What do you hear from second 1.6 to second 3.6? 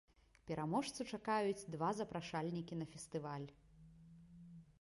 два запрашальнікі на фестываль!